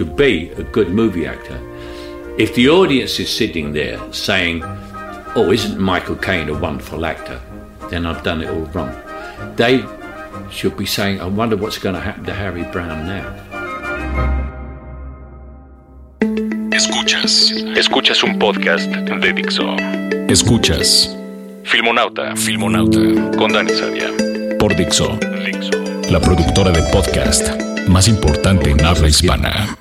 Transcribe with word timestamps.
to 0.00 0.06
be 0.06 0.48
a 0.56 0.62
good 0.62 0.88
movie 0.88 1.26
actor, 1.26 1.60
if 2.38 2.54
the 2.54 2.70
audience 2.70 3.20
is 3.20 3.28
sitting 3.28 3.74
there 3.74 4.00
saying, 4.14 4.62
Oh, 5.36 5.52
isn't 5.52 5.78
Michael 5.78 6.16
Caine 6.16 6.48
a 6.48 6.58
wonderful 6.58 7.04
actor? 7.04 7.38
Then 7.90 8.06
I've 8.06 8.22
done 8.22 8.40
it 8.40 8.48
all 8.48 8.64
wrong. 8.72 8.96
They 9.56 9.84
should 10.50 10.74
be 10.78 10.86
saying, 10.86 11.20
I 11.20 11.26
wonder 11.26 11.54
what's 11.54 11.76
going 11.76 11.94
to 11.94 12.00
happen 12.00 12.24
to 12.24 12.32
Harry 12.32 12.64
Brown 12.72 13.06
now. 13.06 13.28
Escuchas. 16.72 17.52
Escuchas 17.76 18.24
un 18.24 18.38
podcast 18.38 18.90
de 18.90 19.32
Dixo. 19.34 19.76
Escuchas. 20.28 21.14
Filmonauta. 21.64 22.34
Filmonauta. 22.36 23.36
Con 23.36 23.52
Dani 23.52 23.74
Sadia. 23.74 24.08
Por 24.58 24.74
Dixo. 24.74 25.18
Dixo. 25.44 26.10
La 26.10 26.20
productora 26.20 26.70
de 26.72 26.82
podcast 26.90 27.50
más 27.90 28.08
importante 28.08 28.70
en 28.70 28.84
habla 28.84 29.08
hispana. 29.08 29.79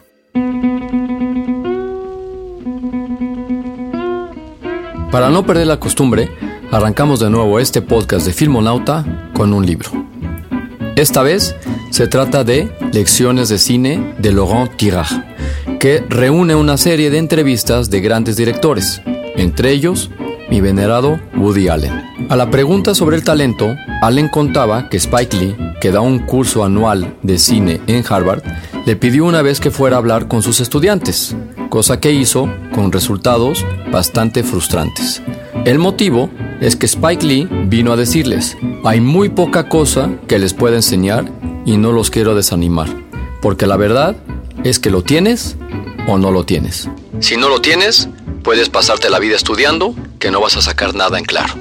Para 5.12 5.32
no 5.32 5.44
perder 5.44 5.66
la 5.66 5.80
costumbre, 5.80 6.30
arrancamos 6.72 7.20
de 7.20 7.32
nuevo 7.32 7.60
este 7.60 7.82
podcast 7.82 8.28
de 8.28 8.34
Filmonauta 8.34 9.32
con 9.34 9.54
un 9.54 9.66
libro. 9.66 9.90
Esta 10.96 11.24
vez 11.24 11.56
se 11.90 12.08
trata 12.08 12.44
de 12.44 12.72
Lecciones 12.94 13.50
de 13.50 13.58
Cine 13.58 14.14
de 14.20 14.32
Laurent 14.32 14.76
Tirard, 14.78 15.08
que 15.80 16.04
reúne 16.08 16.54
una 16.54 16.78
serie 16.78 17.10
de 17.10 17.18
entrevistas 17.18 17.90
de 17.90 18.02
grandes 18.02 18.38
directores, 18.38 19.02
entre 19.36 19.72
ellos 19.72 20.12
mi 20.48 20.62
venerado 20.62 21.20
Woody 21.36 21.70
Allen. 21.70 22.04
A 22.30 22.36
la 22.36 22.52
pregunta 22.52 22.94
sobre 22.94 23.16
el 23.16 23.24
talento, 23.24 23.76
Allen 24.04 24.30
contaba 24.30 24.90
que 24.90 24.98
Spike 24.98 25.38
Lee, 25.38 25.56
que 25.82 25.92
da 25.92 26.02
un 26.02 26.20
curso 26.20 26.64
anual 26.64 27.16
de 27.24 27.40
cine 27.40 27.82
en 27.88 28.04
Harvard, 28.08 28.44
le 28.86 28.96
pidió 28.96 29.26
una 29.26 29.42
vez 29.42 29.60
que 29.60 29.72
fuera 29.72 29.96
a 29.96 30.00
hablar 30.00 30.28
con 30.28 30.44
sus 30.44 30.60
estudiantes, 30.60 31.36
cosa 31.70 32.00
que 32.00 32.12
hizo 32.12 32.50
con 32.74 32.92
resultados 32.92 33.66
bastante 33.92 34.44
frustrantes. 34.44 35.22
El 35.66 35.80
motivo 35.80 36.30
es 36.62 36.76
que 36.76 36.86
Spike 36.86 37.26
Lee 37.26 37.48
vino 37.68 37.94
a 37.94 37.96
decirles, 37.96 38.58
hay 38.84 39.02
muy 39.02 39.30
poca 39.30 39.70
cosa 39.70 40.10
que 40.28 40.40
les 40.40 40.54
pueda 40.54 40.76
enseñar 40.76 41.32
y 41.66 41.78
no 41.78 41.92
los 41.92 42.10
quiero 42.10 42.36
desanimar, 42.36 42.90
porque 43.42 43.68
la 43.68 43.78
verdad 43.78 44.16
es 44.64 44.80
que 44.80 44.90
lo 44.90 45.04
tienes 45.04 45.56
o 46.08 46.18
no 46.18 46.32
lo 46.32 46.44
tienes. 46.44 46.90
Si 47.20 47.38
no 47.38 47.50
lo 47.50 47.62
tienes, 47.62 48.10
puedes 48.44 48.70
pasarte 48.70 49.10
la 49.10 49.20
vida 49.20 49.36
estudiando 49.36 49.94
que 50.20 50.32
no 50.32 50.42
vas 50.42 50.58
a 50.58 50.62
sacar 50.62 50.96
nada 50.96 51.18
en 51.18 51.26
claro. 51.26 51.54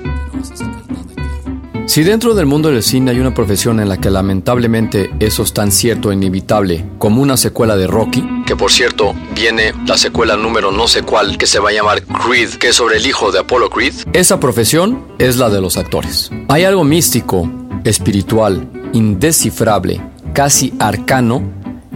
Si 1.89 2.03
dentro 2.03 2.35
del 2.35 2.45
mundo 2.45 2.71
del 2.71 2.83
cine 2.83 3.13
hay 3.13 3.19
una 3.19 3.33
profesión 3.33 3.81
en 3.81 3.89
la 3.89 3.97
que 3.97 4.11
lamentablemente 4.11 5.11
eso 5.21 5.43
es 5.43 5.55
tan 5.55 5.73
cierto 5.73 6.11
e 6.11 6.15
inevitable 6.15 6.85
como 6.99 7.23
una 7.23 7.39
secuela 7.39 7.79
de 7.79 7.87
Rocky, 7.87 8.23
que 8.45 8.55
por 8.55 8.71
cierto 8.71 9.15
viene 9.35 9.73
la 9.87 9.97
secuela 9.97 10.37
número 10.37 10.71
no 10.71 10.87
sé 10.87 11.01
cuál 11.01 11.39
que 11.39 11.47
se 11.47 11.61
va 11.61 11.71
a 11.71 11.73
llamar 11.73 12.03
Creed, 12.03 12.51
que 12.57 12.69
es 12.69 12.77
sobre 12.77 12.99
el 12.99 13.07
hijo 13.07 13.33
de 13.33 13.39
Apollo 13.39 13.71
Creed, 13.71 13.95
esa 14.13 14.39
profesión 14.39 15.03
es 15.19 15.39
la 15.39 15.49
de 15.49 15.63
los 15.63 15.79
actores. 15.79 16.31
Hay 16.49 16.65
algo 16.65 16.85
místico, 16.85 17.51
espiritual, 17.85 18.69
indescifrable, 18.93 19.99
casi 20.35 20.75
arcano 20.79 21.43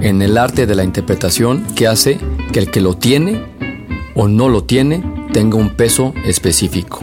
en 0.00 0.22
el 0.22 0.38
arte 0.38 0.66
de 0.66 0.74
la 0.74 0.84
interpretación 0.84 1.66
que 1.74 1.86
hace 1.86 2.18
que 2.50 2.60
el 2.60 2.70
que 2.70 2.80
lo 2.80 2.94
tiene 2.94 3.44
o 4.14 4.26
no 4.26 4.48
lo 4.48 4.64
tiene 4.64 5.04
tenga 5.34 5.58
un 5.58 5.76
peso 5.76 6.14
específico. 6.24 7.00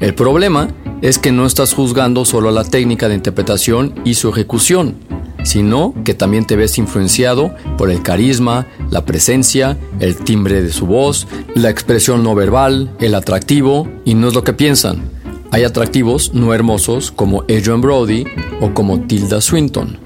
El 0.00 0.14
problema 0.14 0.68
es 1.06 1.20
que 1.20 1.30
no 1.30 1.46
estás 1.46 1.72
juzgando 1.72 2.24
solo 2.24 2.50
la 2.50 2.64
técnica 2.64 3.08
de 3.08 3.14
interpretación 3.14 3.94
y 4.04 4.14
su 4.14 4.28
ejecución, 4.28 4.96
sino 5.44 5.94
que 6.04 6.14
también 6.14 6.48
te 6.48 6.56
ves 6.56 6.78
influenciado 6.78 7.54
por 7.78 7.92
el 7.92 8.02
carisma, 8.02 8.66
la 8.90 9.04
presencia, 9.04 9.78
el 10.00 10.16
timbre 10.16 10.62
de 10.62 10.72
su 10.72 10.86
voz, 10.86 11.28
la 11.54 11.70
expresión 11.70 12.24
no 12.24 12.34
verbal, 12.34 12.90
el 12.98 13.14
atractivo, 13.14 13.88
y 14.04 14.14
no 14.14 14.26
es 14.26 14.34
lo 14.34 14.42
que 14.42 14.52
piensan. 14.52 15.08
Hay 15.52 15.62
atractivos 15.62 16.34
no 16.34 16.52
hermosos 16.52 17.12
como 17.12 17.42
Adrian 17.42 17.80
Brody 17.80 18.24
o 18.60 18.74
como 18.74 18.98
Tilda 19.02 19.40
Swinton, 19.40 20.00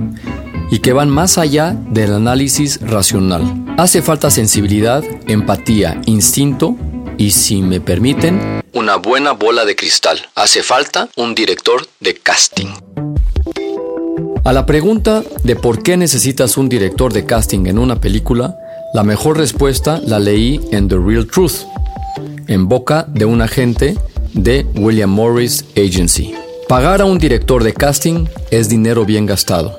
y 0.71 0.81
que 0.81 0.93
van 0.93 1.09
más 1.09 1.39
allá 1.39 1.75
del 1.89 2.13
análisis 2.13 2.79
racional. 2.83 3.65
Hace 3.79 4.03
falta 4.03 4.31
sensibilidad, 4.31 5.03
empatía, 5.27 5.99
instinto 6.05 6.77
y, 7.21 7.33
si 7.33 7.61
me 7.61 7.83
permiten, 7.83 8.63
una 8.73 8.97
buena 8.97 9.33
bola 9.33 9.67
de 9.67 9.77
cristal. 9.77 10.19
Hace 10.35 10.63
falta 10.63 11.11
un 11.17 11.35
director 11.35 11.87
de 12.01 12.15
casting. 12.15 12.69
A 14.43 14.55
la 14.55 14.65
pregunta 14.65 15.23
de 15.45 15.55
por 15.55 15.83
qué 15.83 15.99
necesitas 15.99 16.57
un 16.57 16.71
director 16.71 17.13
de 17.13 17.27
casting 17.27 17.67
en 17.67 17.79
una 17.79 18.01
película, 18.01 18.57
la 18.95 19.05
mejor 19.05 19.37
respuesta 19.37 20.01
la 20.03 20.19
leí 20.19 20.63
en 20.73 20.89
The 20.89 20.97
Real 20.97 21.27
Truth, 21.27 21.67
en 22.49 22.69
boca 22.69 23.05
de 23.07 23.27
un 23.27 23.43
agente 23.43 23.99
de 24.33 24.65
William 24.77 25.11
Morris 25.11 25.67
Agency. 25.77 26.33
Pagar 26.69 27.03
a 27.03 27.05
un 27.05 27.19
director 27.19 27.63
de 27.63 27.75
casting 27.75 28.29
es 28.51 28.71
dinero 28.71 29.05
bien 29.05 29.27
gastado. 29.27 29.79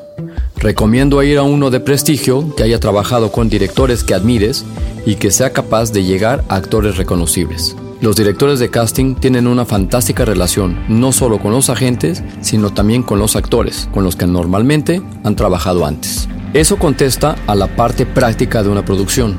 Recomiendo 0.58 1.24
ir 1.24 1.40
a 1.40 1.44
uno 1.44 1.72
de 1.72 1.80
prestigio 1.80 2.54
que 2.56 2.62
haya 2.62 2.80
trabajado 2.80 3.32
con 3.32 3.50
directores 3.50 4.04
que 4.04 4.14
admires 4.14 4.64
y 5.06 5.16
que 5.16 5.32
sea 5.32 5.52
capaz 5.54 5.92
de 5.92 6.04
llegar 6.04 6.44
a 6.50 6.56
actores 6.56 6.98
reconocibles. 6.98 7.76
Los 8.02 8.16
directores 8.16 8.60
de 8.60 8.70
casting 8.70 9.16
tienen 9.16 9.48
una 9.48 9.66
fantástica 9.66 10.26
relación, 10.26 10.80
no 10.88 11.12
solo 11.12 11.40
con 11.40 11.52
los 11.52 11.70
agentes, 11.70 12.24
sino 12.42 12.74
también 12.74 13.04
con 13.04 13.20
los 13.20 13.36
actores, 13.36 13.88
con 13.94 14.04
los 14.04 14.16
que 14.16 14.26
normalmente 14.26 15.02
han 15.24 15.36
trabajado 15.36 15.86
antes. 15.86 16.28
Eso 16.54 16.78
contesta 16.78 17.36
a 17.48 17.56
la 17.56 17.76
parte 17.76 18.06
práctica 18.06 18.64
de 18.64 18.70
una 18.70 18.84
producción. 18.84 19.36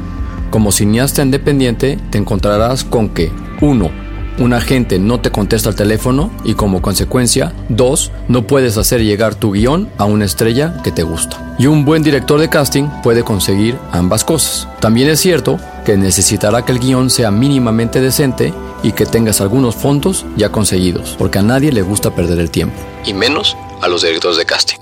Como 0.50 0.70
cineasta 0.70 1.22
independiente, 1.22 1.98
te 2.10 2.18
encontrarás 2.18 2.84
con 2.84 3.08
que 3.08 3.32
1 3.60 4.01
un 4.38 4.52
agente 4.52 4.98
no 4.98 5.20
te 5.20 5.30
contesta 5.30 5.68
el 5.68 5.74
teléfono 5.74 6.30
y 6.44 6.54
como 6.54 6.82
consecuencia, 6.82 7.52
dos, 7.68 8.12
no 8.28 8.46
puedes 8.46 8.76
hacer 8.76 9.02
llegar 9.02 9.34
tu 9.34 9.52
guion 9.52 9.88
a 9.98 10.04
una 10.04 10.24
estrella 10.24 10.74
que 10.82 10.92
te 10.92 11.02
gusta. 11.02 11.54
Y 11.58 11.66
un 11.66 11.84
buen 11.84 12.02
director 12.02 12.40
de 12.40 12.48
casting 12.48 12.88
puede 13.02 13.22
conseguir 13.22 13.76
ambas 13.92 14.24
cosas. 14.24 14.68
También 14.80 15.08
es 15.08 15.20
cierto 15.20 15.58
que 15.84 15.96
necesitará 15.96 16.64
que 16.64 16.72
el 16.72 16.78
guion 16.78 17.10
sea 17.10 17.30
mínimamente 17.30 18.00
decente 18.00 18.54
y 18.82 18.92
que 18.92 19.06
tengas 19.06 19.40
algunos 19.40 19.76
fondos 19.76 20.26
ya 20.36 20.50
conseguidos, 20.50 21.14
porque 21.18 21.38
a 21.38 21.42
nadie 21.42 21.72
le 21.72 21.82
gusta 21.82 22.14
perder 22.14 22.38
el 22.38 22.50
tiempo, 22.50 22.76
y 23.04 23.14
menos 23.14 23.56
a 23.80 23.88
los 23.88 24.02
directores 24.02 24.38
de 24.38 24.44
casting. 24.44 24.78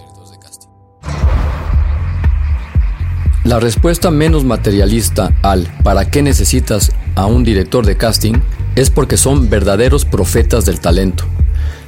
La 3.44 3.58
respuesta 3.58 4.10
menos 4.10 4.44
materialista 4.44 5.32
al 5.42 5.66
¿para 5.82 6.10
qué 6.10 6.22
necesitas 6.22 6.92
a 7.16 7.26
un 7.26 7.42
director 7.42 7.84
de 7.84 7.96
casting? 7.96 8.34
Es 8.76 8.90
porque 8.90 9.16
son 9.16 9.50
verdaderos 9.50 10.04
profetas 10.04 10.64
del 10.64 10.80
talento. 10.80 11.24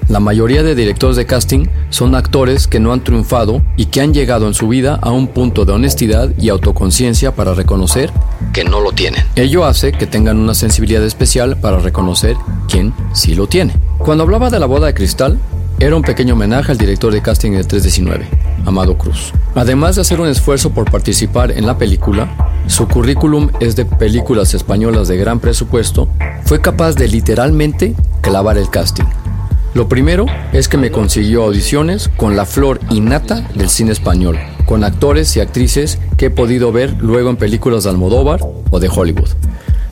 La 0.08 0.20
mayoría 0.20 0.62
de 0.62 0.74
directores 0.74 1.16
de 1.16 1.26
casting 1.26 1.66
son 1.90 2.14
actores 2.14 2.66
que 2.66 2.80
no 2.80 2.92
han 2.92 3.04
triunfado 3.04 3.62
y 3.76 3.86
que 3.86 4.00
han 4.00 4.12
llegado 4.12 4.46
en 4.46 4.54
su 4.54 4.68
vida 4.68 4.98
a 5.00 5.10
un 5.10 5.28
punto 5.28 5.64
de 5.64 5.72
honestidad 5.72 6.30
y 6.38 6.48
autoconciencia 6.48 7.34
para 7.34 7.54
reconocer 7.54 8.10
que 8.52 8.64
no 8.64 8.80
lo 8.80 8.92
tienen. 8.92 9.24
Ello 9.36 9.64
hace 9.64 9.92
que 9.92 10.06
tengan 10.06 10.38
una 10.38 10.54
sensibilidad 10.54 11.04
especial 11.04 11.56
para 11.56 11.78
reconocer 11.78 12.36
quién 12.68 12.92
sí 13.14 13.34
lo 13.34 13.46
tiene. 13.46 13.74
Cuando 13.98 14.24
hablaba 14.24 14.50
de 14.50 14.58
la 14.58 14.66
boda 14.66 14.88
de 14.88 14.94
cristal, 14.94 15.38
era 15.78 15.96
un 15.96 16.02
pequeño 16.02 16.34
homenaje 16.34 16.72
al 16.72 16.78
director 16.78 17.12
de 17.12 17.22
casting 17.22 17.52
de 17.52 17.64
319, 17.64 18.26
Amado 18.66 18.98
Cruz. 18.98 19.32
Además 19.54 19.96
de 19.96 20.02
hacer 20.02 20.20
un 20.20 20.28
esfuerzo 20.28 20.70
por 20.70 20.90
participar 20.90 21.52
en 21.52 21.66
la 21.66 21.78
película, 21.78 22.51
su 22.66 22.88
currículum 22.88 23.50
es 23.60 23.76
de 23.76 23.84
películas 23.84 24.54
españolas 24.54 25.08
de 25.08 25.16
gran 25.16 25.40
presupuesto, 25.40 26.08
fue 26.44 26.60
capaz 26.60 26.94
de 26.94 27.08
literalmente 27.08 27.94
clavar 28.20 28.58
el 28.58 28.70
casting. 28.70 29.04
Lo 29.74 29.88
primero 29.88 30.26
es 30.52 30.68
que 30.68 30.76
me 30.76 30.90
consiguió 30.90 31.44
audiciones 31.44 32.08
con 32.16 32.36
la 32.36 32.44
flor 32.44 32.78
innata 32.90 33.40
del 33.54 33.70
cine 33.70 33.92
español, 33.92 34.38
con 34.66 34.84
actores 34.84 35.34
y 35.36 35.40
actrices 35.40 35.98
que 36.18 36.26
he 36.26 36.30
podido 36.30 36.72
ver 36.72 36.94
luego 36.98 37.30
en 37.30 37.36
películas 37.36 37.84
de 37.84 37.90
Almodóvar 37.90 38.40
o 38.70 38.80
de 38.80 38.88
Hollywood. 38.88 39.30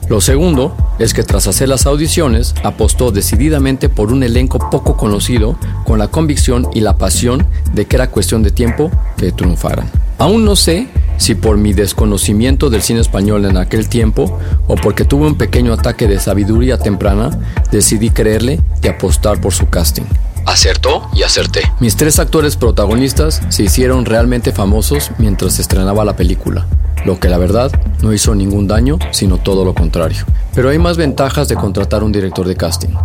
Lo 0.07 0.21
segundo 0.21 0.75
es 0.99 1.13
que 1.13 1.23
tras 1.23 1.47
hacer 1.47 1.69
las 1.69 1.85
audiciones 1.85 2.53
apostó 2.63 3.11
decididamente 3.11 3.89
por 3.89 4.11
un 4.11 4.23
elenco 4.23 4.59
poco 4.69 4.97
conocido 4.97 5.57
con 5.85 5.99
la 5.99 6.09
convicción 6.09 6.67
y 6.73 6.81
la 6.81 6.97
pasión 6.97 7.47
de 7.73 7.85
que 7.85 7.95
era 7.95 8.11
cuestión 8.11 8.43
de 8.43 8.51
tiempo 8.51 8.91
que 9.17 9.31
triunfaran. 9.31 9.89
Aún 10.17 10.45
no 10.45 10.55
sé 10.55 10.89
si 11.21 11.35
por 11.35 11.55
mi 11.55 11.73
desconocimiento 11.73 12.71
del 12.71 12.81
cine 12.81 12.99
español 12.99 13.45
en 13.45 13.55
aquel 13.57 13.87
tiempo 13.87 14.39
o 14.67 14.75
porque 14.75 15.05
tuve 15.05 15.27
un 15.27 15.35
pequeño 15.35 15.71
ataque 15.71 16.07
de 16.07 16.19
sabiduría 16.19 16.79
temprana, 16.79 17.29
decidí 17.71 18.09
creerle 18.09 18.59
y 18.81 18.87
apostar 18.87 19.39
por 19.39 19.53
su 19.53 19.69
casting. 19.69 20.05
Acertó 20.47 21.07
y 21.13 21.21
acerté. 21.21 21.61
Mis 21.79 21.95
tres 21.95 22.17
actores 22.17 22.55
protagonistas 22.55 23.39
se 23.49 23.61
hicieron 23.61 24.05
realmente 24.05 24.51
famosos 24.51 25.11
mientras 25.19 25.53
se 25.53 25.61
estrenaba 25.61 26.03
la 26.03 26.15
película, 26.15 26.65
lo 27.05 27.19
que 27.19 27.29
la 27.29 27.37
verdad 27.37 27.71
no 28.01 28.13
hizo 28.13 28.33
ningún 28.33 28.67
daño, 28.67 28.97
sino 29.11 29.37
todo 29.37 29.63
lo 29.63 29.75
contrario. 29.75 30.25
Pero 30.55 30.69
hay 30.69 30.79
más 30.79 30.97
ventajas 30.97 31.47
de 31.47 31.53
contratar 31.53 32.03
un 32.03 32.11
director 32.11 32.47
de 32.47 32.55
casting. 32.55 32.95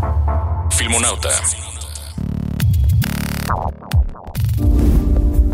Filmonauta. 0.71 1.29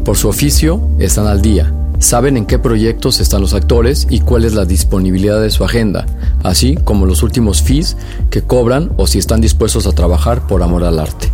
Por 0.04 0.16
su 0.16 0.28
oficio, 0.28 0.80
están 1.00 1.26
al 1.26 1.42
día. 1.42 1.72
Saben 2.02 2.36
en 2.36 2.46
qué 2.46 2.58
proyectos 2.58 3.20
están 3.20 3.42
los 3.42 3.54
actores 3.54 4.08
y 4.10 4.18
cuál 4.18 4.44
es 4.44 4.54
la 4.54 4.64
disponibilidad 4.64 5.40
de 5.40 5.52
su 5.52 5.62
agenda, 5.62 6.04
así 6.42 6.76
como 6.82 7.06
los 7.06 7.22
últimos 7.22 7.62
fees 7.62 7.96
que 8.28 8.42
cobran 8.42 8.90
o 8.96 9.06
si 9.06 9.20
están 9.20 9.40
dispuestos 9.40 9.86
a 9.86 9.92
trabajar 9.92 10.48
por 10.48 10.64
amor 10.64 10.82
al 10.82 10.98
arte. 10.98 11.30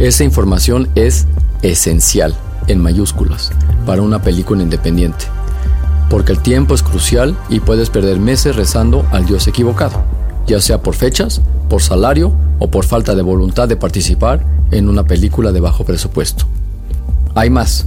Esa 0.00 0.24
información 0.24 0.88
es 0.96 1.28
esencial, 1.62 2.34
en 2.66 2.80
mayúsculas, 2.80 3.52
para 3.86 4.02
una 4.02 4.20
película 4.20 4.64
independiente, 4.64 5.26
porque 6.10 6.32
el 6.32 6.40
tiempo 6.40 6.74
es 6.74 6.82
crucial 6.82 7.38
y 7.48 7.60
puedes 7.60 7.88
perder 7.88 8.18
meses 8.18 8.56
rezando 8.56 9.06
al 9.12 9.24
Dios 9.24 9.46
equivocado, 9.46 10.02
ya 10.48 10.60
sea 10.60 10.82
por 10.82 10.96
fechas, 10.96 11.40
por 11.70 11.80
salario 11.80 12.32
o 12.58 12.68
por 12.68 12.84
falta 12.84 13.14
de 13.14 13.22
voluntad 13.22 13.68
de 13.68 13.76
participar 13.76 14.44
en 14.72 14.88
una 14.88 15.04
película 15.04 15.52
de 15.52 15.60
bajo 15.60 15.84
presupuesto. 15.84 16.46
Hay 17.36 17.50
más. 17.50 17.86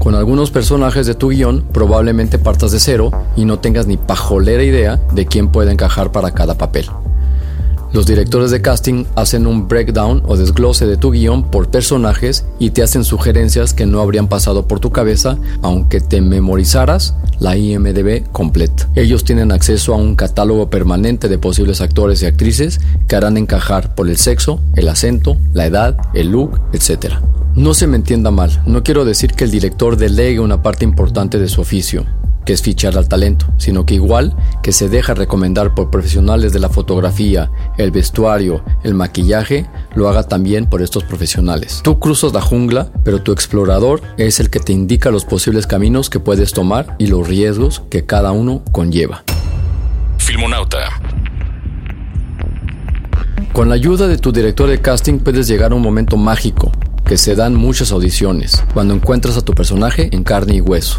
Con 0.00 0.14
algunos 0.14 0.50
personajes 0.50 1.06
de 1.06 1.14
tu 1.14 1.28
guion 1.28 1.62
probablemente 1.74 2.38
partas 2.38 2.72
de 2.72 2.80
cero 2.80 3.10
y 3.36 3.44
no 3.44 3.58
tengas 3.58 3.86
ni 3.86 3.98
pajolera 3.98 4.64
idea 4.64 4.96
de 5.12 5.26
quién 5.26 5.48
puede 5.48 5.72
encajar 5.72 6.10
para 6.10 6.30
cada 6.30 6.56
papel. 6.56 6.86
Los 7.92 8.06
directores 8.06 8.50
de 8.50 8.62
casting 8.62 9.04
hacen 9.14 9.46
un 9.46 9.68
breakdown 9.68 10.22
o 10.24 10.38
desglose 10.38 10.86
de 10.86 10.96
tu 10.96 11.10
guion 11.10 11.50
por 11.50 11.68
personajes 11.68 12.46
y 12.58 12.70
te 12.70 12.82
hacen 12.82 13.04
sugerencias 13.04 13.74
que 13.74 13.84
no 13.84 14.00
habrían 14.00 14.26
pasado 14.26 14.66
por 14.66 14.80
tu 14.80 14.90
cabeza 14.90 15.36
aunque 15.60 16.00
te 16.00 16.22
memorizaras 16.22 17.14
la 17.38 17.58
IMDB 17.58 18.26
completa. 18.32 18.88
Ellos 18.94 19.24
tienen 19.24 19.52
acceso 19.52 19.92
a 19.92 19.98
un 19.98 20.16
catálogo 20.16 20.70
permanente 20.70 21.28
de 21.28 21.36
posibles 21.36 21.82
actores 21.82 22.22
y 22.22 22.26
actrices 22.26 22.80
que 23.06 23.16
harán 23.16 23.36
encajar 23.36 23.94
por 23.94 24.08
el 24.08 24.16
sexo, 24.16 24.62
el 24.76 24.88
acento, 24.88 25.36
la 25.52 25.66
edad, 25.66 25.98
el 26.14 26.30
look, 26.30 26.58
etc. 26.72 27.16
No 27.54 27.74
se 27.74 27.86
me 27.86 27.96
entienda 27.96 28.30
mal, 28.30 28.62
no 28.64 28.82
quiero 28.82 29.04
decir 29.04 29.32
que 29.32 29.44
el 29.44 29.50
director 29.50 29.96
delegue 29.96 30.40
una 30.40 30.62
parte 30.62 30.84
importante 30.84 31.38
de 31.38 31.48
su 31.48 31.60
oficio 31.60 32.06
que 32.44 32.52
es 32.54 32.62
fichar 32.62 32.96
al 32.96 33.08
talento, 33.08 33.46
sino 33.58 33.84
que 33.84 33.94
igual 33.94 34.34
que 34.62 34.72
se 34.72 34.88
deja 34.88 35.14
recomendar 35.14 35.74
por 35.74 35.90
profesionales 35.90 36.52
de 36.52 36.58
la 36.58 36.68
fotografía, 36.68 37.50
el 37.76 37.90
vestuario, 37.90 38.64
el 38.82 38.94
maquillaje, 38.94 39.66
lo 39.94 40.08
haga 40.08 40.22
también 40.24 40.66
por 40.66 40.82
estos 40.82 41.04
profesionales. 41.04 41.80
Tú 41.84 41.98
cruzas 41.98 42.32
la 42.32 42.40
jungla, 42.40 42.90
pero 43.04 43.22
tu 43.22 43.32
explorador 43.32 44.00
es 44.16 44.40
el 44.40 44.50
que 44.50 44.60
te 44.60 44.72
indica 44.72 45.10
los 45.10 45.24
posibles 45.24 45.66
caminos 45.66 46.08
que 46.10 46.20
puedes 46.20 46.52
tomar 46.52 46.96
y 46.98 47.06
los 47.06 47.28
riesgos 47.28 47.82
que 47.90 48.06
cada 48.06 48.32
uno 48.32 48.62
conlleva. 48.72 49.22
Filmonauta. 50.18 50.78
Con 53.52 53.68
la 53.68 53.74
ayuda 53.74 54.06
de 54.06 54.16
tu 54.16 54.32
director 54.32 54.68
de 54.68 54.80
casting 54.80 55.18
puedes 55.18 55.48
llegar 55.48 55.72
a 55.72 55.74
un 55.74 55.82
momento 55.82 56.16
mágico, 56.16 56.70
que 57.10 57.18
se 57.18 57.34
dan 57.34 57.56
muchas 57.56 57.90
audiciones, 57.90 58.62
cuando 58.72 58.94
encuentras 58.94 59.36
a 59.36 59.40
tu 59.40 59.52
personaje 59.52 60.10
en 60.12 60.22
carne 60.22 60.54
y 60.54 60.60
hueso. 60.60 60.96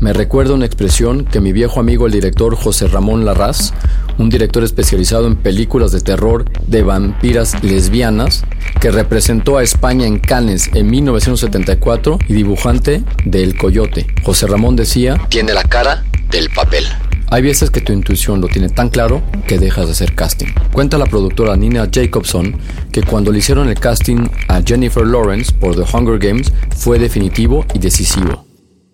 Me 0.00 0.14
recuerda 0.14 0.54
una 0.54 0.64
expresión 0.64 1.26
que 1.26 1.42
mi 1.42 1.52
viejo 1.52 1.78
amigo 1.78 2.06
el 2.06 2.12
director 2.12 2.56
José 2.56 2.88
Ramón 2.88 3.26
Larraz, 3.26 3.74
un 4.16 4.30
director 4.30 4.64
especializado 4.64 5.26
en 5.26 5.36
películas 5.36 5.92
de 5.92 6.00
terror 6.00 6.46
de 6.66 6.82
vampiras 6.82 7.62
lesbianas, 7.62 8.44
que 8.80 8.90
representó 8.90 9.58
a 9.58 9.62
España 9.62 10.06
en 10.06 10.20
Cannes 10.20 10.70
en 10.72 10.88
1974 10.88 12.18
y 12.28 12.32
dibujante 12.32 13.04
de 13.26 13.42
El 13.42 13.54
Coyote. 13.58 14.06
José 14.22 14.46
Ramón 14.46 14.74
decía, 14.74 15.20
tiene 15.28 15.52
la 15.52 15.64
cara 15.64 16.02
del 16.30 16.48
papel. 16.48 16.86
Hay 17.32 17.40
veces 17.40 17.70
que 17.70 17.80
tu 17.80 17.94
intuición 17.94 18.42
lo 18.42 18.48
tiene 18.48 18.68
tan 18.68 18.90
claro 18.90 19.22
que 19.48 19.58
dejas 19.58 19.86
de 19.86 19.92
hacer 19.92 20.14
casting. 20.14 20.48
Cuenta 20.70 20.98
la 20.98 21.06
productora 21.06 21.56
Nina 21.56 21.88
Jacobson 21.90 22.58
que 22.92 23.02
cuando 23.02 23.32
le 23.32 23.38
hicieron 23.38 23.70
el 23.70 23.80
casting 23.80 24.28
a 24.48 24.60
Jennifer 24.60 25.06
Lawrence 25.06 25.50
por 25.50 25.74
The 25.74 25.96
Hunger 25.96 26.18
Games 26.18 26.52
fue 26.76 26.98
definitivo 26.98 27.64
y 27.72 27.78
decisivo. 27.78 28.44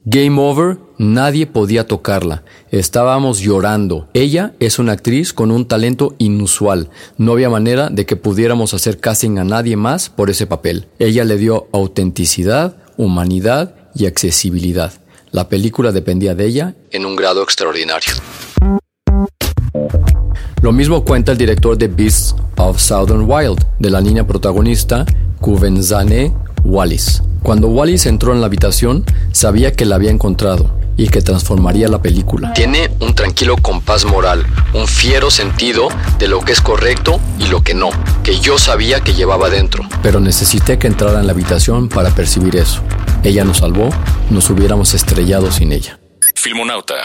Game 0.05 0.41
over, 0.41 0.79
nadie 0.99 1.49
podía 1.49 1.89
tocarla. 1.89 2.45
Estábamos 2.71 3.41
llorando. 3.41 4.09
Ella 4.15 4.55
es 4.61 4.79
una 4.79 4.93
actriz 4.93 5.33
con 5.33 5.51
un 5.51 5.67
talento 5.67 6.15
inusual. 6.19 6.91
No 7.17 7.33
había 7.33 7.51
manera 7.51 7.91
de 7.91 8.07
que 8.07 8.15
pudiéramos 8.15 8.73
hacer 8.73 9.01
casting 9.01 9.39
a 9.39 9.45
nadie 9.45 9.77
más 9.77 10.11
por 10.11 10.31
ese 10.31 10.47
papel. 10.47 10.87
Ella 11.01 11.25
le 11.25 11.39
dio 11.39 11.67
autenticidad, 11.73 12.77
humanidad 12.97 13.75
y 13.97 14.07
accesibilidad. 14.07 14.93
La 15.31 15.49
película 15.49 15.93
dependía 15.93 16.35
de 16.35 16.47
ella 16.47 16.75
en 16.91 17.05
un 17.05 17.15
grado 17.15 17.43
extraordinario. 17.43 18.13
Lo 20.63 20.73
mismo 20.73 21.05
cuenta 21.05 21.33
el 21.33 21.39
director 21.39 21.77
de 21.77 21.89
Beasts 21.89 22.35
of 22.57 22.81
Southern 22.81 23.31
Wild, 23.31 23.65
de 23.79 23.91
la 23.91 24.01
niña 24.01 24.27
protagonista, 24.27 25.05
Kuvenzane 25.41 26.33
Wallis. 26.65 27.23
Cuando 27.43 27.69
Wallis 27.69 28.07
entró 28.07 28.33
en 28.33 28.41
la 28.41 28.47
habitación, 28.47 29.05
sabía 29.33 29.73
que 29.73 29.85
la 29.85 29.97
había 29.97 30.11
encontrado 30.11 30.78
y 30.99 31.09
que 31.09 31.23
transformaría 31.23 31.89
la 31.89 32.03
película. 32.03 32.53
Tiene 32.53 32.91
un 33.01 33.15
tranquilo 33.15 33.57
compás 33.57 34.05
moral, 34.05 34.45
un 34.75 34.87
fiero 34.87 35.31
sentido 35.31 35.89
de 36.19 36.29
lo 36.29 36.41
que 36.41 36.53
es 36.53 36.61
correcto 36.61 37.21
y 37.39 37.47
lo 37.47 37.63
que 37.63 37.73
no, 37.73 37.89
que 38.23 38.39
yo 38.41 38.59
sabía 38.59 39.01
que 39.01 39.15
llevaba 39.15 39.49
dentro. 39.49 39.85
Pero 40.03 40.21
necesité 40.21 40.79
que 40.79 40.89
entrara 40.89 41.21
en 41.21 41.27
la 41.27 41.33
habitación 41.33 41.89
para 41.89 42.11
percibir 42.11 42.57
eso. 42.57 42.83
Ella 43.23 43.45
nos 43.45 43.59
salvó, 43.59 43.89
nos 44.29 44.51
hubiéramos 44.51 44.93
estrellado 44.93 45.51
sin 45.51 45.73
ella. 45.73 45.99
Filmonauta. 46.35 46.97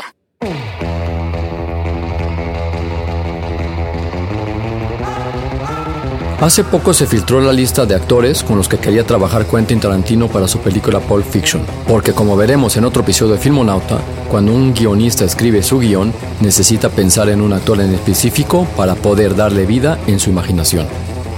Hace 6.44 6.66
poco 6.66 6.94
se 6.94 7.08
filtró 7.08 7.40
la 7.40 7.54
lista 7.54 7.86
de 7.86 7.96
actores 7.96 8.44
con 8.44 8.58
los 8.58 8.68
que 8.68 8.78
quería 8.78 9.06
trabajar 9.06 9.46
Quentin 9.46 9.80
Tarantino 9.80 10.28
para 10.28 10.46
su 10.50 10.60
película 10.60 11.00
Pulp 11.00 11.26
Fiction, 11.26 11.66
porque 11.88 12.12
como 12.12 12.36
veremos 12.36 12.76
en 12.76 12.84
otro 12.84 13.02
episodio 13.02 13.36
de 13.36 13.40
Filmonauta, 13.40 14.02
cuando 14.30 14.52
un 14.52 14.74
guionista 14.74 15.24
escribe 15.24 15.64
su 15.64 15.80
guion, 15.80 16.14
necesita 16.42 16.90
pensar 16.90 17.30
en 17.30 17.40
un 17.40 17.54
actor 17.54 17.80
en 17.80 17.94
específico 17.94 18.68
para 18.76 18.94
poder 18.96 19.38
darle 19.38 19.66
vida 19.66 19.98
en 20.06 20.20
su 20.20 20.32
imaginación. 20.32 20.86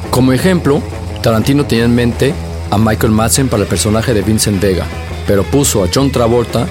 Como 0.09 0.33
ejemplo, 0.33 0.81
Tarantino 1.21 1.65
tenía 1.65 1.85
en 1.85 1.93
mente 1.93 2.33
a 2.71 2.79
Michael 2.79 3.13
Madsen 3.13 3.47
para 3.47 3.61
el 3.61 3.69
personaje 3.69 4.11
de 4.15 4.23
Vincent 4.23 4.59
Vega, 4.59 4.87
pero 5.27 5.43
puso 5.43 5.83
a 5.83 5.87
John 5.93 6.11
Travolta 6.11 6.65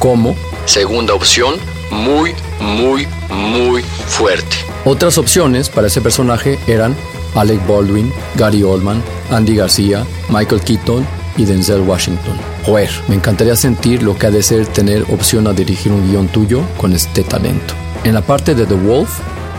como 0.00 0.34
segunda 0.64 1.14
opción 1.14 1.54
muy, 1.92 2.34
muy, 2.60 3.06
muy 3.30 3.82
fuerte. 3.82 4.56
Otras 4.84 5.18
opciones 5.18 5.68
para 5.68 5.86
ese 5.86 6.00
personaje 6.00 6.58
eran 6.66 6.96
Alec 7.34 7.66
Baldwin, 7.66 8.12
Gary 8.36 8.62
Oldman, 8.62 9.02
Andy 9.30 9.56
García, 9.56 10.06
Michael 10.28 10.60
Keaton 10.60 11.06
y 11.36 11.44
Denzel 11.44 11.80
Washington. 11.80 12.36
Joder, 12.64 12.90
me 13.08 13.14
encantaría 13.14 13.56
sentir 13.56 14.02
lo 14.02 14.16
que 14.16 14.26
ha 14.26 14.30
de 14.30 14.42
ser 14.42 14.66
tener 14.66 15.02
opción 15.10 15.46
a 15.46 15.52
dirigir 15.52 15.92
un 15.92 16.08
guion 16.08 16.28
tuyo 16.28 16.62
con 16.76 16.92
este 16.92 17.22
talento. 17.22 17.74
En 18.04 18.14
la 18.14 18.22
parte 18.22 18.54
de 18.54 18.66
The 18.66 18.74
Wolf, 18.74 19.10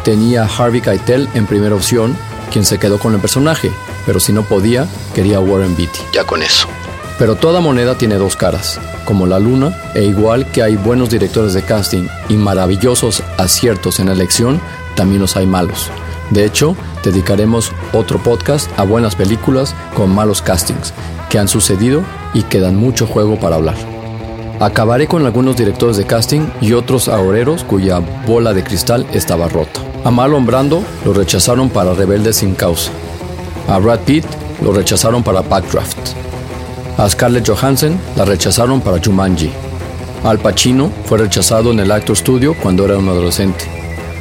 tenía 0.04 0.44
a 0.44 0.48
Harvey 0.48 0.82
Keitel 0.82 1.28
en 1.34 1.46
primera 1.46 1.76
opción, 1.76 2.18
quien 2.52 2.66
se 2.66 2.80
quedó 2.80 2.98
con 2.98 3.14
el 3.14 3.20
personaje, 3.20 3.72
pero 4.06 4.20
si 4.20 4.32
no 4.32 4.44
podía, 4.44 4.88
quería 5.14 5.38
a 5.38 5.42
Warren 5.42 5.76
Beatty. 5.76 6.00
Ya 6.14 6.24
con 6.24 6.42
eso. 6.42 6.68
Pero 7.20 7.36
toda 7.36 7.62
moneda 7.62 7.98
tiene 7.98 8.16
dos 8.16 8.36
caras, 8.36 8.80
como 9.04 9.26
la 9.26 9.40
luna, 9.40 9.76
e 9.96 10.04
igual 10.04 10.52
que 10.52 10.62
hay 10.62 10.76
buenos 10.76 11.10
directores 11.10 11.54
de 11.54 11.64
casting 11.64 12.08
y 12.30 12.36
maravillosos 12.36 13.24
aciertos 13.38 14.00
en 14.00 14.08
la 14.08 14.14
elección, 14.14 14.62
también 14.96 15.22
los 15.22 15.36
hay 15.36 15.48
malos. 15.48 15.90
De 16.30 16.46
hecho, 16.46 16.76
dedicaremos 17.08 17.72
otro 17.94 18.20
podcast 18.20 18.70
a 18.78 18.84
buenas 18.84 19.16
películas 19.16 19.74
con 19.96 20.14
malos 20.14 20.42
castings 20.42 20.94
que 21.30 21.40
han 21.40 21.48
sucedido 21.48 22.04
y 22.34 22.44
que 22.44 22.60
dan 22.60 22.76
mucho 22.76 23.08
juego 23.08 23.40
para 23.40 23.56
hablar. 23.56 23.76
Acabaré 24.60 25.08
con 25.08 25.26
algunos 25.26 25.56
directores 25.56 25.98
de 25.98 26.06
casting 26.06 26.48
y 26.62 26.74
otros 26.74 27.08
agoreros 27.08 27.64
cuya 27.64 28.00
bola 28.26 28.54
de 28.54 28.64
cristal 28.64 29.06
estaba 29.14 29.48
rota. 29.48 29.82
A 30.04 30.12
Marlon 30.12 30.46
Brando 30.46 30.84
lo 31.06 31.14
rechazaron 31.14 31.70
para 31.70 31.94
Rebelde 31.94 32.34
sin 32.34 32.56
causa. 32.56 32.92
A 33.68 33.78
Brad 33.78 34.00
Pitt 34.00 34.26
lo 34.64 34.74
rechazaron 34.74 35.24
para 35.24 35.42
Backdraft. 35.42 35.98
A 36.98 37.08
Scarlett 37.10 37.48
Johansson 37.48 38.00
la 38.16 38.26
rechazaron 38.26 38.82
para 38.82 39.00
Jumanji. 39.04 39.52
Al 40.24 40.40
Pacino 40.40 40.92
fue 41.06 41.20
rechazado 41.20 41.72
en 41.72 41.80
el 41.80 41.92
Actor 41.92 42.18
Studio 42.18 42.56
cuando 42.62 42.86
era 42.86 42.98
un 42.98 43.08
adolescente. 43.08 43.66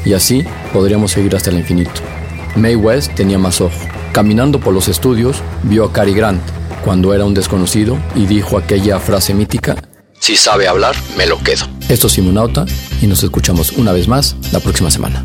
Y 0.04 0.12
así 0.12 0.44
podríamos 0.72 1.12
seguir 1.12 1.34
hasta 1.34 1.50
el 1.50 1.58
infinito. 1.58 2.15
Mae 2.56 2.74
West 2.74 3.14
tenía 3.14 3.38
más 3.38 3.60
ojo. 3.60 3.78
Caminando 4.12 4.60
por 4.60 4.72
los 4.72 4.88
estudios, 4.88 5.42
vio 5.62 5.84
a 5.84 5.92
Cary 5.92 6.14
Grant 6.14 6.42
cuando 6.84 7.12
era 7.14 7.24
un 7.24 7.34
desconocido 7.34 7.98
y 8.14 8.26
dijo 8.26 8.56
aquella 8.56 8.98
frase 8.98 9.34
mítica: 9.34 9.76
Si 10.18 10.36
sabe 10.36 10.66
hablar, 10.66 10.96
me 11.16 11.26
lo 11.26 11.42
quedo. 11.42 11.66
Esto 11.88 12.06
es 12.06 12.14
Simonauta 12.14 12.64
y 13.02 13.06
nos 13.06 13.22
escuchamos 13.22 13.72
una 13.72 13.92
vez 13.92 14.08
más 14.08 14.36
la 14.52 14.60
próxima 14.60 14.90
semana. 14.90 15.24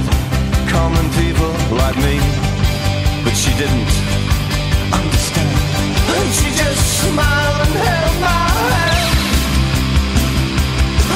common 0.81 1.07
people 1.21 1.51
like 1.81 1.97
me. 2.05 2.15
But 3.23 3.35
she 3.41 3.51
didn't 3.61 3.93
understand. 4.99 5.53
And 6.15 6.29
she 6.37 6.49
just 6.61 6.81
smiled 7.01 7.59
and 7.65 7.75
held 7.85 8.17
my 8.29 8.43
hand. 8.61 9.09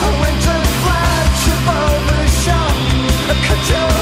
I 0.03 0.09
went 0.21 0.39
to 0.47 0.55
flagship 0.83 1.63
over 1.81 2.21
shop. 2.43 3.94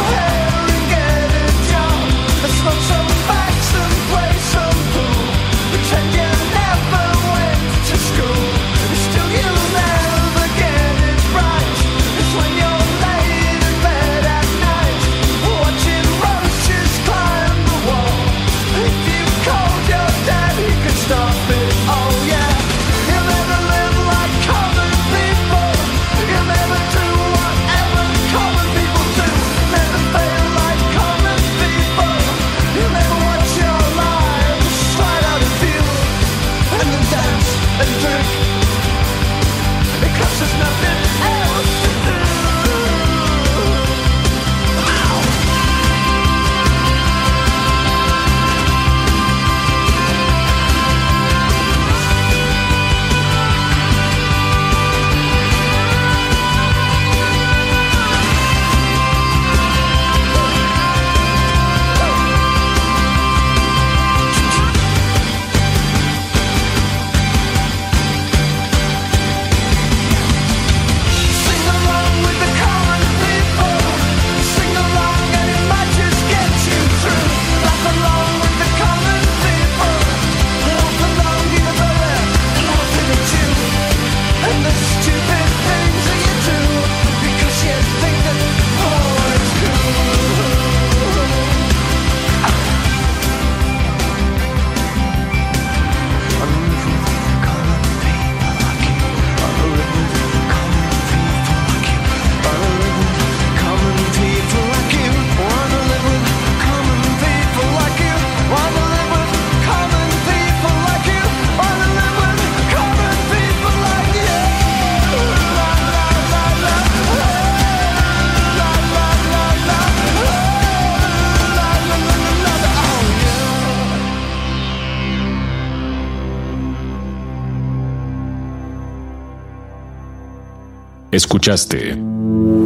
Escuchaste 131.13 131.93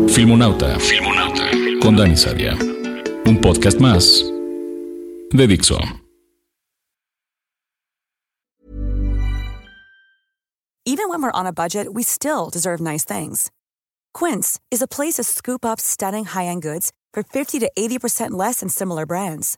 Filmonauta, 0.09 0.79
Filmonauta 0.79 1.51
con 1.81 1.97
Dani 1.97 2.15
Sadia. 2.15 2.53
Un 3.25 3.41
podcast 3.41 3.77
más 3.81 4.23
de 5.33 5.47
Dixo. 5.47 5.77
Even 10.85 11.09
when 11.09 11.21
we're 11.21 11.31
on 11.31 11.45
a 11.45 11.51
budget, 11.51 11.93
we 11.93 12.03
still 12.03 12.49
deserve 12.49 12.79
nice 12.79 13.03
things. 13.03 13.51
Quince 14.13 14.61
is 14.71 14.81
a 14.81 14.87
place 14.87 15.15
to 15.15 15.25
scoop 15.25 15.65
up 15.65 15.81
stunning 15.81 16.23
high-end 16.23 16.61
goods 16.61 16.93
for 17.13 17.23
50 17.23 17.59
to 17.59 17.69
80% 17.77 18.31
less 18.31 18.61
than 18.61 18.69
similar 18.69 19.05
brands. 19.05 19.57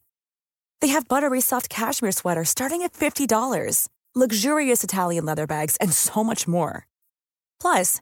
They 0.82 0.88
have 0.88 1.08
buttery 1.08 1.42
soft 1.42 1.70
cashmere 1.70 2.12
sweaters 2.12 2.50
starting 2.50 2.82
at 2.82 2.94
$50, 2.94 3.88
luxurious 4.16 4.84
Italian 4.84 5.26
leather 5.26 5.46
bags, 5.46 5.76
and 5.80 5.94
so 5.94 6.24
much 6.24 6.48
more. 6.48 6.88
Plus, 7.62 8.02